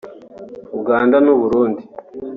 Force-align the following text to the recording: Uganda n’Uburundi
Uganda 0.79 1.17
n’Uburundi 1.25 1.81